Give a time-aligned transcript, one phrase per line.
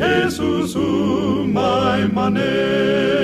[0.00, 3.20] Jesus umay manen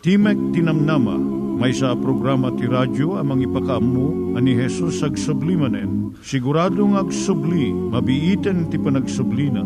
[0.00, 1.20] Timek Tinamnama,
[1.60, 6.16] may sa programa ti radyo amang ipakaammo ani Hesus ag sublimanen.
[6.24, 9.60] Siguradong ag subli, mabiiten ti panagsublina.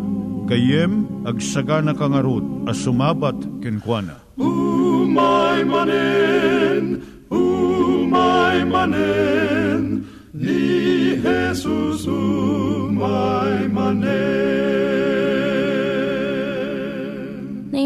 [0.51, 4.19] Kayem ag sagana kangarot as sumabat kenkwana.
[4.35, 13.34] Umay manen, umay manen, ni Jesus umay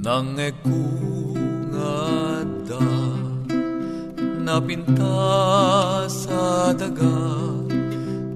[0.00, 2.80] Nangekungada
[4.40, 7.20] napinta sa daga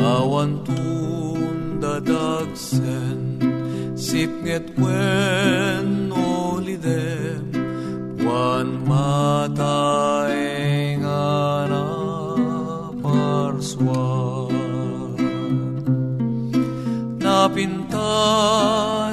[0.01, 3.37] awan tundadagsen
[3.93, 6.09] sipnget wen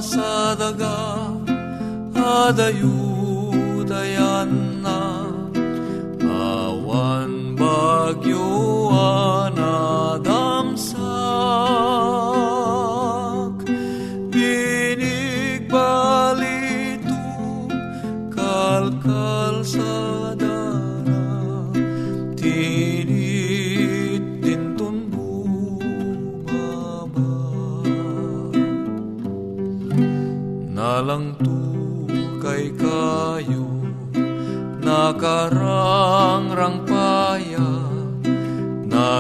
[0.03, 0.97] sa daga
[2.17, 3.02] adayudayan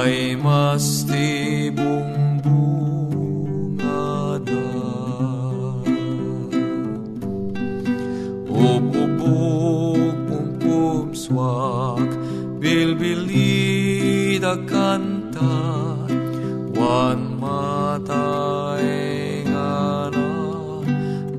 [0.02, 3.70] Nay mas tibong bungada.
[8.50, 10.26] Ububog
[10.58, 12.10] pum swak
[12.58, 15.54] Bilbilida kanta.
[16.74, 18.82] Wan matay
[19.46, 20.26] nga na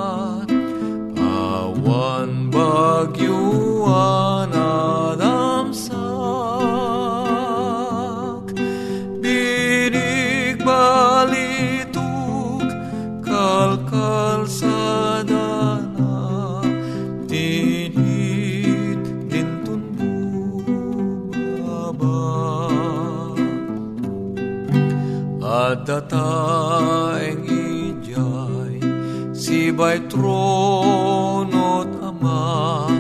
[25.71, 28.83] at dataeng ijay
[29.31, 32.91] sibay tronot ama.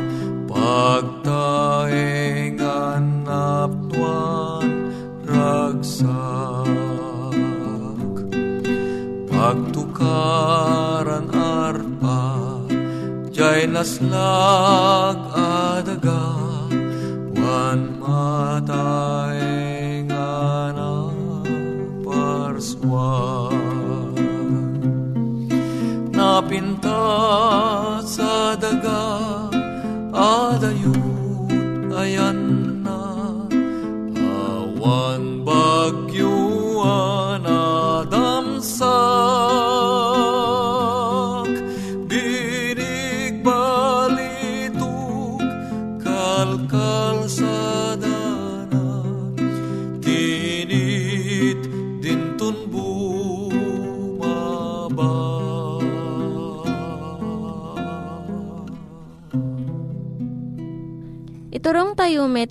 [0.46, 4.70] Pagtaeng anaptuan
[5.26, 6.06] ragsak.
[9.26, 12.22] Pagtukaran arpa
[13.34, 15.18] jay naslag
[26.84, 29.02] ta sa daga
[30.12, 31.48] adayut
[32.02, 32.39] ayan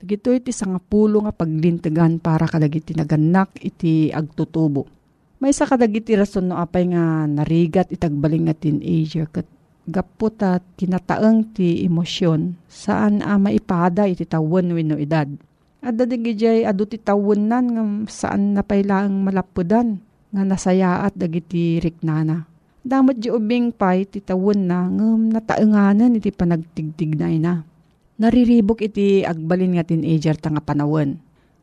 [0.00, 4.88] Dagito iti sangapulo nga paglintegan para kadagiti naganak iti agtutubo.
[5.44, 9.44] May sa kadagiti rason no apay nga narigat itagbaling nga teenager kat
[9.84, 10.88] gapot at ti
[11.84, 15.28] emosyon saan a maipada iti tawon wenno edad.
[15.84, 20.00] At dadigijay adu ti tawon nan nga saan napailaang malapudan
[20.32, 22.48] nga nasayaat dagiti riknana.
[22.80, 27.68] Damot di ubing pay ti tawon na ngam nataenganan iti panagtigtignay na.
[28.20, 31.16] Nariribok iti agbalin nga teenager ta nga panawon.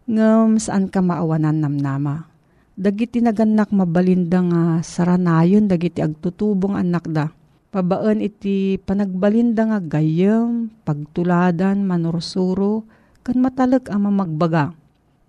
[0.10, 2.26] Ngam saan ka maawanan namnama.
[2.74, 7.30] Dagiti naganak mabalinda nga saranayon dagiti agtutubong anak da.
[7.70, 12.90] Pabaan iti panagbalinda nga gayam, pagtuladan, manursuro,
[13.22, 14.74] kan matalag ang mamagbaga.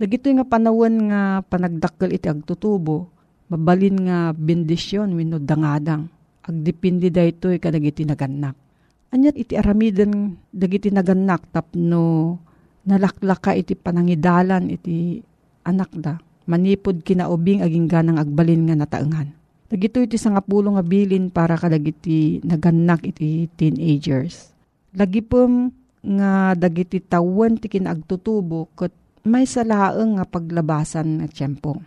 [0.01, 3.13] Dagito nga panawon nga panagdakkel iti agtutubo,
[3.53, 6.09] mabalin nga bendisyon wenno dangadang.
[6.41, 8.68] Agdipindi daytoy kadagiti naganak.
[9.08, 12.37] Anyat iti aramiden dagiti naganak tapno
[12.84, 15.20] nalaklaka iti panangidalan iti
[15.64, 16.20] anak da.
[16.49, 19.32] Manipod kinaubing aging ganang agbalin nga nataengan.
[19.69, 24.52] Dagito iti sangapulo nga bilin para kadagiti naganak iti teenagers.
[24.96, 25.69] Lagi pom
[26.00, 28.93] nga dagiti tawon ti kinagtutubo ket
[29.28, 31.81] may salaeng nga paglabasan nga tiyempo.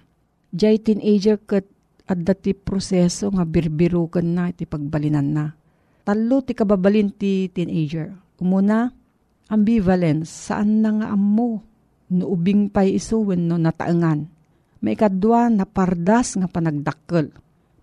[0.54, 1.66] Jay teenager ket
[2.06, 5.46] adda ti proseso nga birbiruken na iti pagbalinan na
[6.12, 8.12] Talo ti kababalin ti teenager.
[8.44, 8.92] Umuna,
[9.48, 10.28] ambivalence.
[10.52, 11.64] Saan na nga amo?
[12.12, 14.28] Nuubing pay isuwen no nataengan.
[14.84, 17.32] May kadwa na pardas nga panagdakkel.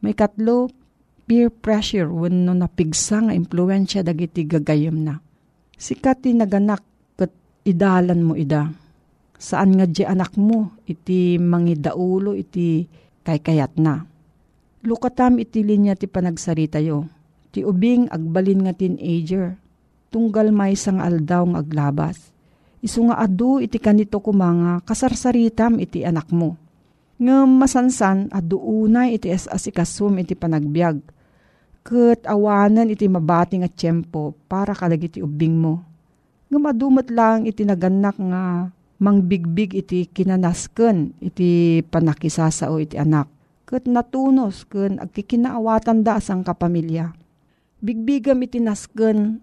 [0.05, 0.69] May katlo,
[1.25, 5.25] peer pressure when no napigsa nga impluensya dagiti gagayem na.
[5.81, 6.85] Sikat ti naganak
[7.17, 7.33] ket
[7.65, 8.69] idalan mo ida.
[9.41, 12.85] Saan nga di anak mo iti mangidaulo iti
[13.25, 14.05] kaykayat na.
[14.85, 17.09] Lukatam iti linya ti panagsarita yo
[17.53, 19.56] ti ubing agbalin nga teenager,
[20.12, 22.33] tunggal may sang aldaw nga aglabas.
[22.79, 26.55] Isu nga adu iti kanito kumanga kasarsaritam iti anak mo.
[27.19, 31.03] Nga masansan adu unay iti asikasum iti panagbiag.
[31.83, 35.83] Kat awanan iti mabati nga tiyempo para kalag iti ubing mo.
[36.53, 38.71] Nga madumot lang iti naganak nga
[39.03, 43.26] mangbigbig iti kinanasken iti panakisasao iti anak.
[43.67, 47.12] Kat natunos ken agkikinaawatan da asang kapamilya
[47.78, 49.38] Bigbigam iti nasken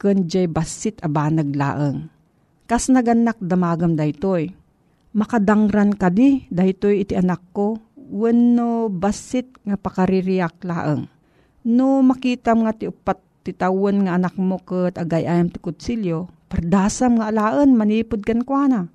[0.00, 2.08] ken jay basit aba naglaeng.
[2.64, 4.56] Kas naganak damagam daytoy.
[5.12, 7.76] Makadangran kadi daytoy iti anak ko
[8.08, 11.12] wenno basit nga pakaririak laeng.
[11.68, 17.20] No makitam nga ti upat ti tawon nga anak mo ket agayayam ti kutsilyo, pardasam
[17.20, 18.88] nga alaan manipod kan kuana.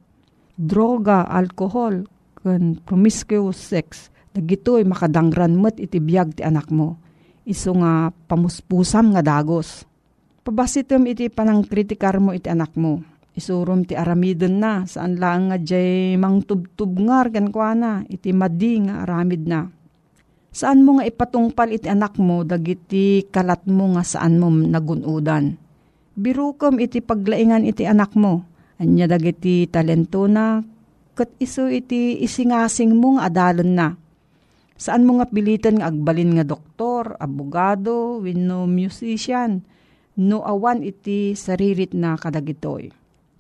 [0.58, 2.10] Droga, alcohol,
[2.42, 6.98] ken promiscuous sex, dagitoy makadangran met iti biag ti anak mo
[7.44, 9.84] iso nga pamuspusam nga dagos.
[10.44, 13.00] Pabasitem iti panang kritikar mo iti anak mo.
[13.34, 18.84] Isurum ti aramidon na saan lang nga jay mangtubtub ngar kan kwa na iti madi
[18.86, 19.72] nga aramid na.
[20.54, 25.58] Saan mo nga ipatungpal iti anak mo dagiti kalat mo nga saan mo nagunudan.
[26.14, 28.46] Birukom iti paglaingan iti anak mo.
[28.78, 30.62] Anya dagiti talento na
[31.18, 33.88] kat iso iti isingasing mo nga adalon na
[34.74, 39.62] Saan mo nga pilitan nga agbalin nga doktor, abogado, wenno musician,
[40.18, 42.90] no awan iti saririt na kadagitoy.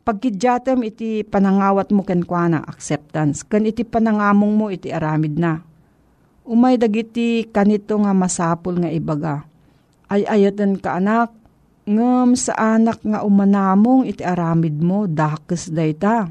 [0.03, 5.63] Pagkidyatem iti panangawat mo ken kuana acceptance, ken iti panangamong mo iti aramid na.
[6.43, 9.47] Umay dagiti kanito nga masapul nga ibaga.
[10.11, 11.31] Ay ayatan ka anak,
[11.87, 16.27] ngem sa anak nga umanamong iti aramid mo, dakes dayta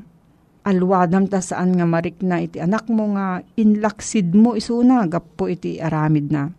[0.63, 5.83] alwadam ta saan nga marik na iti anak mo nga inlaksid mo isuna gapo iti
[5.83, 6.51] aramid na.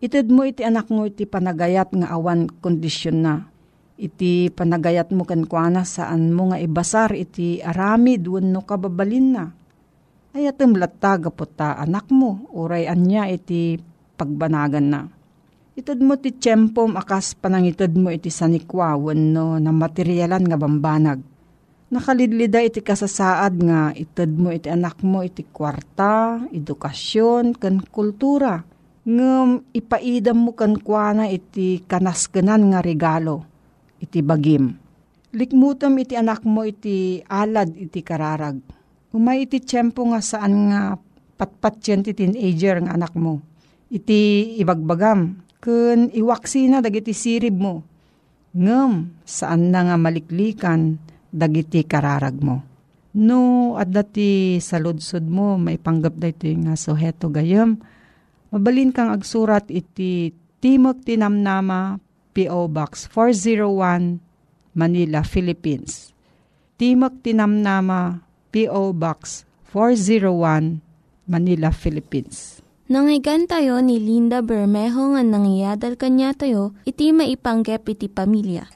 [0.00, 3.34] Ited mo iti anak mo iti panagayat nga awan kondisyon na.
[3.96, 9.44] iti panagayat mo kan kuana saan mo nga ibasar iti aramid wenno kababalin na.
[10.36, 11.16] Ayatem latta
[11.56, 13.80] ta anak mo, uray anya iti
[14.20, 15.00] pagbanagan na.
[15.76, 21.20] Itad mo ti tiyempo akas panangitad mo iti sanikwa wenno na materyalan nga bambanag
[21.86, 28.66] Nakalidlida iti kasasaad nga ited mo iti anak mo iti kwarta, edukasyon, kan kultura.
[29.06, 33.46] Ngem ipaidam mo kan kuana iti kanaskenan nga regalo,
[34.02, 34.74] iti bagim.
[35.30, 38.58] Likmutam iti anak mo iti alad iti kararag.
[39.14, 40.98] Umay iti tiyempo nga saan nga
[41.38, 43.38] patpatyan ti teenager nga anak mo.
[43.94, 47.86] Iti ibagbagam, kun iwaksina dagiti sirib mo.
[48.58, 50.98] Ngem, saan na nga maliklikan,
[51.36, 52.64] dagiti kararag mo.
[53.16, 57.80] No, at dati sa ludsod mo, may panggap da ito nga suheto gayam.
[58.52, 61.96] Mabalin kang agsurat iti Timok Tinamnama,
[62.36, 62.68] P.O.
[62.68, 64.20] Box 401,
[64.76, 66.12] Manila, Philippines.
[66.76, 68.20] Timok Tinamnama,
[68.52, 68.92] P.O.
[68.92, 70.84] Box 401,
[71.24, 72.60] Manila, Philippines.
[72.92, 78.75] Nangyigan tayo ni Linda Bermejo nga nangyadal kanya tayo, iti maipanggep iti pamilya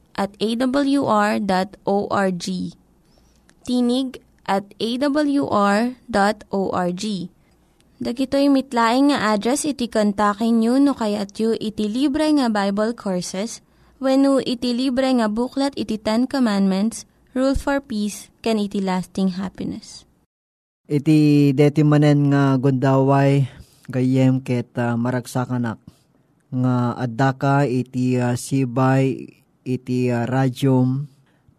[0.21, 1.45] at awr.org.
[3.65, 5.95] Tinig at awr.org.
[8.01, 13.61] Dagitoy mitlaing nga address iti kontakin nyo no kayat yu iti libre nga Bible Courses
[14.01, 17.05] when no iti libre nga buklat iti Ten Commandments,
[17.37, 20.09] Rule for Peace, can iti lasting happiness.
[20.89, 23.45] Iti deti manen nga gundaway
[23.85, 25.77] gayem ket uh, maragsakanak
[26.49, 29.29] nga adaka iti uh, sibay
[29.65, 31.05] iti uh, radyom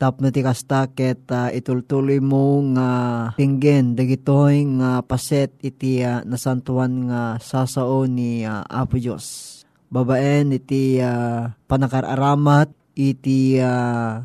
[0.02, 2.90] tapno ti kasta ket uh, itultuloy mo nga
[3.38, 9.62] tinggen dagitoy nga paset iti uh, nasantuan nga sasao ni uh, Apo Dios.
[9.92, 14.24] Babaen iti uh, panakararamat iti uh,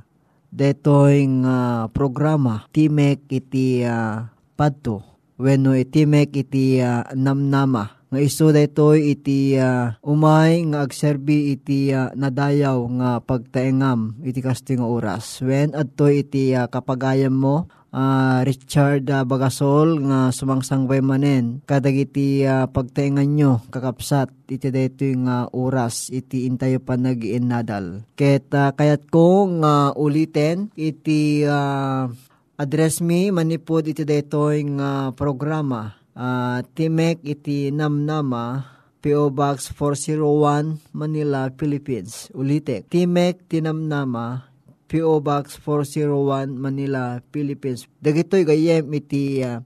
[0.49, 4.25] detoy nga programa Timek iti uh,
[4.57, 11.91] padto wenno itimek iti uh, namnama nga iso daytoy iti uh, umay nga agserbi iti
[11.91, 15.43] uh, nadayaw nga pagtaengam iti kasto nga oras.
[15.43, 22.47] When adtoy iti uh, kapagayam mo uh, Richard uh, Bagasol nga sumangsangbay manen kadag iti
[22.47, 28.07] uh, pagtaengan nyo kakapsat iti daytoy nga oras iti intayo pa nag-inadal.
[28.15, 32.07] Ket uh, kayat ko nga uh, uliten iti uh,
[32.57, 38.65] address me manipod iti daytoy nga programa uh, Timek iti Namnama,
[38.97, 39.29] P.O.
[39.29, 42.33] Box 401, Manila, Philippines.
[42.33, 44.49] Ulitek, Timek Tinamnama,
[44.89, 45.21] P.O.
[45.21, 47.85] Box 401, Manila, Philippines.
[48.01, 49.61] Dagitoy gayem iti uh,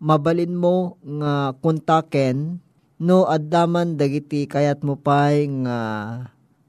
[0.00, 2.64] mabalin mo nga kontaken
[3.00, 5.78] no addaman dagiti kayat mo pay nga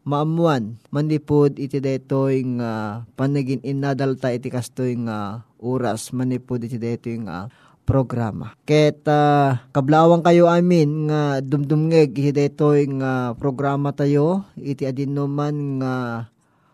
[0.08, 7.52] maamuan manipod iti daytoy nga panagin inadalta iti kastoy nga oras manipod iti daytoy nga
[7.92, 8.56] programa.
[8.64, 15.96] Ket uh, kablawang kayo amin nga dumdumngeg detoy nga programa tayo iti adinuman nga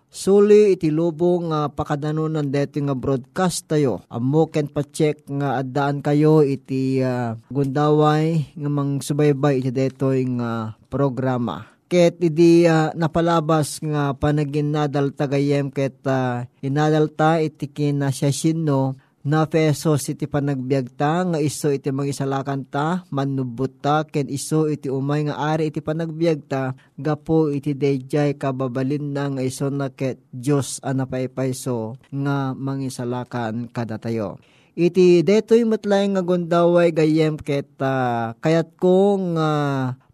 [0.07, 4.07] Suli iti lubong nga pakadanunan deto nga broadcast tayo.
[4.07, 10.79] Amo ken pa-check nga addaan kayo iti uh, gundaway nga mang subaybay iti deto nga
[10.87, 11.76] programa.
[11.87, 19.47] Ket idi uh, napalabas nga panagin nadal tagayem ket uh, inadalta iti kinasyasin no na
[19.47, 25.55] pesos iti panagbiagta nga iso iti mangisalakan ta manubot ta ken iso iti umay nga
[25.55, 32.51] ari iti panagbiagta gapo iti dayjay kababalin na nga iso na ket Dios anapaypayso nga
[32.51, 34.35] mangisalakan kada tayo.
[34.75, 39.51] Iti detoy matlay nga gundaway gayem ket uh, kayat ko nga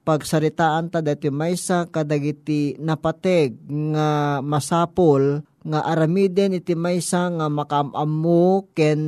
[0.03, 3.55] pagsaritaan ta deti maysa kadagiti napateg
[3.95, 9.01] nga masapol nga aramiden iti maysa nga makamamu ken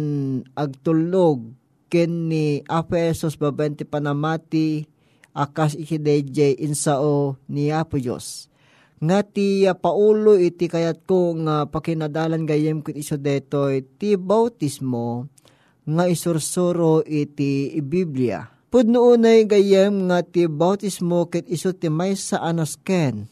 [0.56, 1.52] agtulog
[1.92, 4.88] ken ni Apo Esos babaen ti panamati
[5.36, 8.48] akas ikidayjay insao ni Apo Diyos.
[9.04, 15.28] Nga ti uh, paulo iti kayat ko nga pakinadalan gayem ket iso detoy ti bautismo
[15.84, 18.55] nga isursuro iti Biblia.
[18.76, 23.24] Pudno unay gayem nga ti bautismo ket iso ti maysa anas ken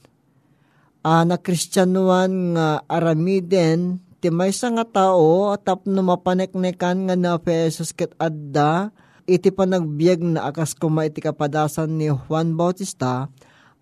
[1.03, 8.15] uh, na kristyanuan nga aramiden ti maysa nga tao tapno mapaneknekan nga na pesos ket
[8.15, 8.95] adda
[9.27, 13.27] iti panagbiag na akas kuma iti kapadasan ni Juan Bautista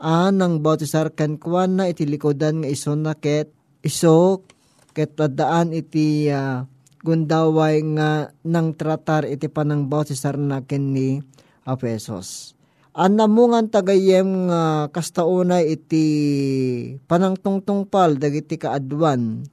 [0.02, 3.54] anang bautisar kan kuan na iti likodan nga iso na ket
[3.86, 4.50] iso
[4.98, 6.66] ket adaan iti uh,
[7.06, 11.22] gundaway nga nang tratar iti panang bautisar na ken ni
[11.64, 12.58] Apesos.
[12.92, 16.06] Anamungan tagayem nga kastauna iti
[17.08, 19.48] panangtungtungpal dagiti kaadwan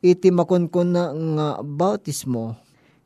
[0.00, 2.56] iti makunkun na nga bautismo.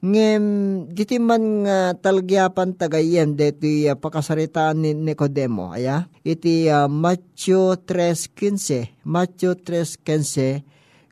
[0.04, 0.44] Ngem,
[0.92, 6.04] diti man nga talgyapan tagayen deti uh, pakasaritaan ni Nicodemo, aya?
[6.20, 10.60] Iti uh, Matthew 3.15, Matthew 3.15,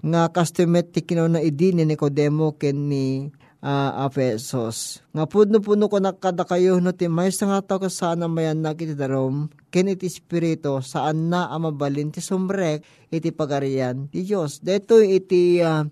[0.05, 3.33] nga kastumet ti na idi ni Nicodemo ken ni
[3.63, 5.01] uh, Apesos.
[5.15, 9.49] Nga pudno-puno ko nakada kayo no ti may nga tao kasana mayan na kiti darom
[9.71, 14.61] ken iti espiritu saan na amabalin ti sumrek iti pagarian ti Diyos.
[14.61, 15.87] Deto iti uh,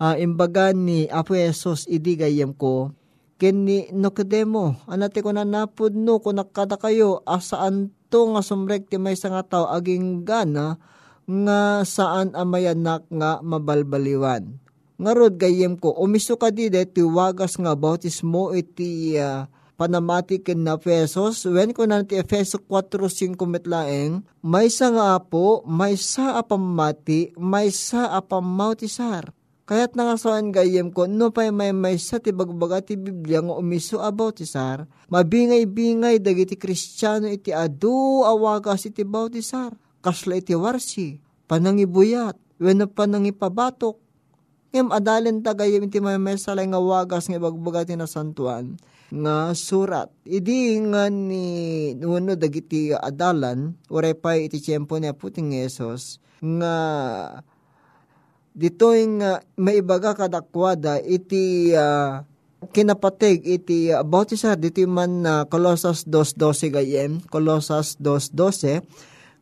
[0.00, 2.90] uh, imbaga ni Apesos idi gayem ko
[3.36, 8.96] ken ni Nocodemo anate ko na napudno ko nakada kayo asaan to nga sumrek ti
[8.96, 10.78] may nga tao aging gana
[11.22, 14.62] nga saan amayanak nga mabalbaliwan
[15.02, 20.78] Ngarod gayem ko, umiso ka di ti wagas nga bautismo iti uh, panamati ken na
[20.78, 21.42] pesos.
[21.42, 27.74] When ko na ti Efeso 4.5 metlaeng, may sa nga apo, may sa apamati, may
[27.74, 29.34] sa apamautisar.
[29.66, 33.98] Kaya't nangasaan gayem ko, no pa may may sa ti bagbaga ti Biblia nga umiso
[33.98, 39.74] about isar, mabingay-bingay dagiti kristyano iti adu awagas iti bautisar.
[40.02, 44.01] Kasla iti warsi, panangibuyat, wenno panangipabatok,
[44.72, 48.80] Ngem adalen tagayem iti may mesalay nga wagas nga ibagbaga ti nasantuan
[49.12, 50.08] nga surat.
[50.24, 56.74] Idi nga ni nuno dagiti adalan, uray pa iti tiyempo ni Aputing Yesus, nga
[58.56, 58.88] dito
[59.20, 62.24] nga maibaga kadakwada iti uh,
[62.72, 68.80] kinapateg iti uh, bautisar dito man na uh, Colossus 2.12 gayem, Colossus 2.12,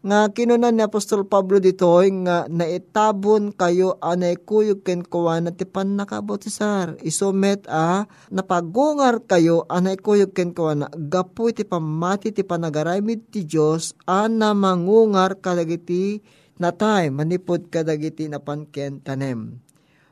[0.00, 6.00] nga kinunan ni Apostol Pablo dito nga naitabon kayo anay kuyog ken kuwana ti pan
[6.00, 6.96] nakabotisar.
[7.04, 13.92] Isomet a napagungar kayo anay kuyog ken kuwana gapu ti pamati ti panagaramid ti Dios
[14.08, 16.24] ana mangungar kadagiti
[16.56, 19.60] natay manipod kadagiti napanken tanem.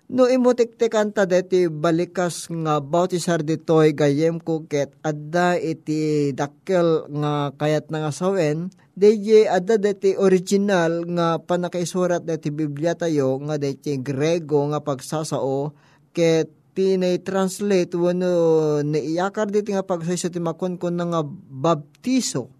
[0.08, 7.52] No imutiktikan ta deti balikas nga bautisar ditoy gayem ko ket adda iti dakkel nga
[7.60, 14.66] kayat nga sawen DJ adda deti original nga panakaisurat deti Biblia tayo nga deti Grego
[14.74, 15.70] nga pagsasao
[16.10, 22.50] ket tinay translate wano niiyakar diti nga pagsayso ti makon ko nga baptiso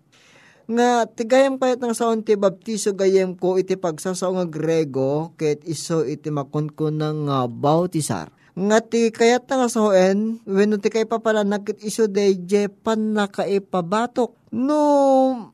[0.71, 6.07] nga tigayam kayat ng saon ti baptiso gayem ko iti pagsasao nga Grego ket iso
[6.07, 8.31] iti makunkun ng uh, bautisar.
[8.59, 14.35] Nga ti kayat nga saoen wenno ti kay papalanak ket iso deje pan nakaipabatok.
[14.51, 14.83] No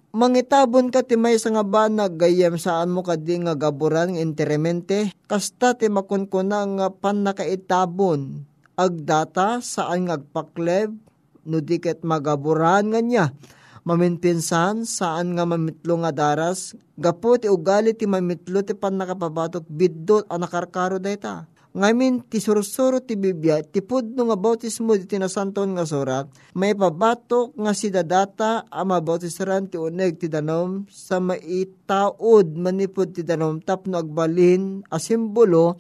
[0.09, 5.77] mangitabon ka ti may nga banag gayem saan mo kadi nga gaburan ng interemente kasta
[5.77, 10.97] ti makunkuna nga pan nakaitabon agdata saan nga agpakleb?
[11.45, 13.37] No diket magaburan nga niya.
[13.85, 16.73] Maminpinsan saan nga mamitlo nga daras?
[16.97, 23.03] Gapo ti ugali ti mamitlo ti pan nakapabatok biddot ang nakarkaro dayta ngamin ti sursuro
[23.03, 28.63] ti Biblia, ti pudno nga bautismo di tinasanton nga surat, may pabatok nga si dadata
[28.71, 35.75] ang mabautisaran ti uneg ti danom sa maitaod manipod ti danom tapno agbalin a simbolo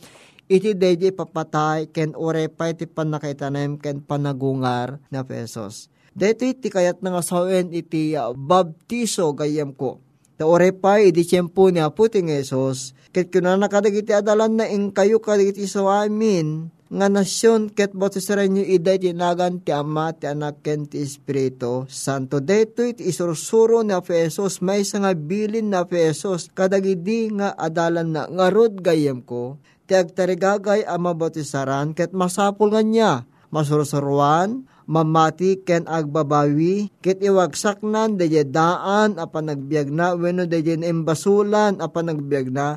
[0.50, 5.88] iti dayjay papatay ken orepay ti panakaitanem ken panagungar na pesos.
[6.14, 10.03] Dito iti kayat nga sawen iti uh, baptiso gayam ko.
[10.34, 15.70] Taore pa, iti tiyempo ni Aputing Esos, ket kunana kadagiti adalan na ing kayo kadagiti
[15.70, 21.02] so amin, nga nasyon ket bautisaren nyo iday tinagan ti ama ti anak ken ti
[21.02, 22.38] espiritu santo.
[22.38, 28.78] Deto iti isursuro ni Efesos may nga bilin na Efesos kadagidi nga adalan na ngarod
[28.78, 29.58] gayem ko
[29.90, 33.12] ti agtarigagay ama bautisaran ket masapul nga niya
[33.50, 41.80] masursuruan mamati ken agbabawi ket iwagsak nan deje daan apan nagbiag na wenno deje embasulan
[41.80, 42.76] apan nagbiag na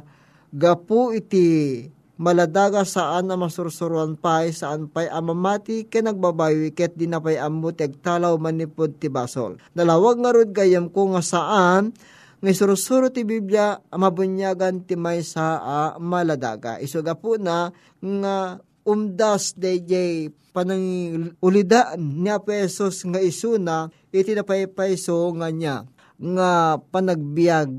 [0.56, 1.84] gapu iti
[2.18, 7.70] maladaga saan na masursuruan pay saan pay amamati ken nagbabawi ket di na pay ammo
[7.76, 9.62] talaw manipod ti basol.
[9.78, 11.94] Dalawag nga rod gayam ko nga saan
[12.38, 16.78] nga surusuro ti Biblia mabunyagan ti may sa uh, maladaga.
[16.82, 17.70] Iso gapu na
[18.02, 19.94] nga umdas DJ
[20.56, 25.84] panang ulidaan niya pesos nga isuna iti napaypayso nga niya
[26.18, 27.70] nga panagbiag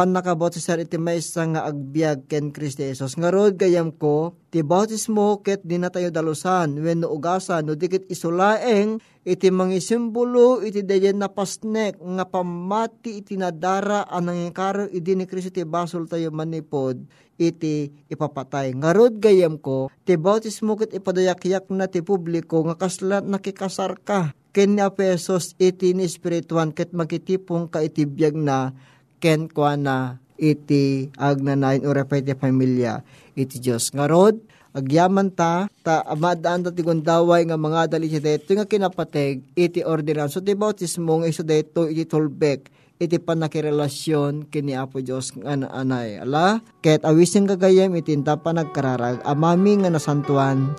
[0.00, 3.20] bueno panakabautisar iti maysa nga agbyag ken Kristi Jesus.
[3.20, 8.08] Ngarod gayam ko, ti bautismo ket di na tayo dalusan, when no ugasan, no dikit
[8.08, 8.96] isulaeng,
[9.28, 15.28] iti mga simbolo, iti dayan na pasnek, nga pamati iti nadara, anang ikaro, idi ni
[15.28, 16.96] Kristi ti basol tayo manipod,
[17.36, 18.72] iti ipapatay.
[18.72, 24.80] Ngarod gayam ko, ti bautismo ket ipadayak-yak na ti publiko, nga kaslat nakikasar ka, ken
[24.80, 28.72] ni Apesos iti ni spirituan ket makitipong ka iti biyag na
[29.20, 33.04] ken kwa na iti agnanayin o repay ti pamilya
[33.36, 33.92] iti Diyos.
[33.92, 34.40] Ngarod,
[34.72, 39.84] agyaman ta, ta amadaan ta ti gundaway nga mga dali siya dito nga kinapateg iti
[39.84, 40.34] ordinance.
[40.34, 46.20] So ti bautismo nga iso dito iti tolbek iti panakirelasyon kini Apo Diyos nga anay.
[46.20, 50.76] Ala, ket awising gagayem iti pa nagkararag, amami nga nasantuan,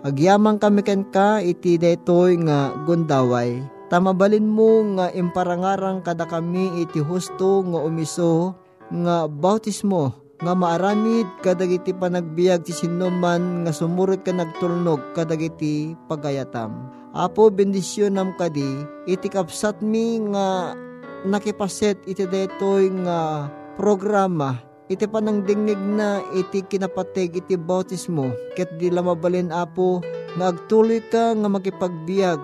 [0.00, 7.02] agyamang kami ken ka iti detoy nga gundaway, Tamabalin mo nga imparangarang kada kami iti
[7.02, 8.54] husto nga umiso
[8.86, 16.86] nga bautismo nga maaramid kadagiti panagbiag ti sinuman nga sumurot ka nagtulnog kadagiti pagayatam.
[17.18, 20.78] Apo bendisyon nam kadi iti kapsat mi nga
[21.26, 24.54] nakipaset iti detoy nga programa
[24.86, 29.98] iti panangdingnig na iti kinapateg iti bautismo ket di lamabalin apo
[30.38, 32.38] nga agtuloy ka nga makipagbiag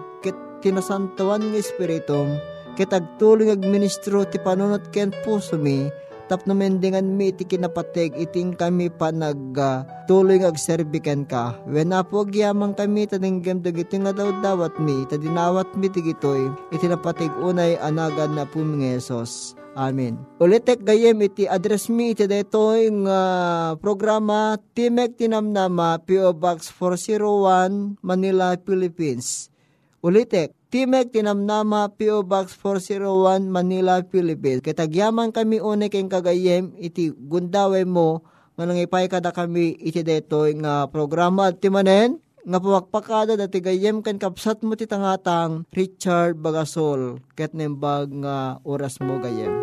[0.66, 2.26] tinasantawan ng Espiritu,
[2.74, 5.86] kitagtuloy ag ministro ti panunot ken puso mi,
[6.26, 11.54] tapno mendingan mi iti kinapateg iting kami pa nag uh, tuloy ag serbiken ka.
[11.70, 17.30] When apo agyamang kami taninggam dagiti nga daw dawat mi, tadinawat mi tigitoy, iti napateg
[17.38, 19.54] unay anagan na po Yesus.
[19.78, 20.18] Amen.
[20.42, 23.20] Ulitek gayem iti address mi iti daytoy nga
[23.78, 29.52] programa Timek Tinamnama PO Box 401 Manila, Philippines.
[30.00, 32.26] Ulitek, Timek Tinamnama P.O.
[32.26, 34.66] Box 401 Manila, Philippines.
[34.66, 38.26] Kitagyaman kami une keng kagayem iti gundaway mo
[38.58, 44.18] nga nangipay kada kami iti detoy nga programa at timanen nga pawakpakada dati gayem kan
[44.18, 49.54] kapsat mo titangatang Richard Bagasol ket nembag nga oras mo gayem.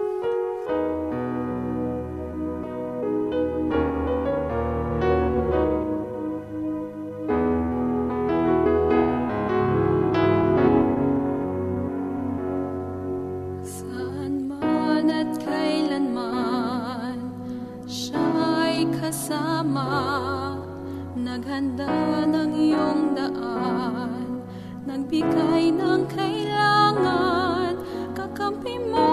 [21.34, 21.89] Naghanda
[22.30, 24.46] ng iyong daan.
[24.86, 27.74] Nagbigay ng kailangan.
[28.13, 29.12] Kakampi mo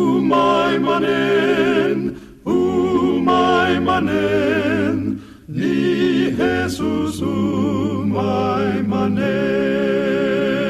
[0.79, 2.15] manen,
[2.45, 10.60] umay manen, ni Jesus umay manen.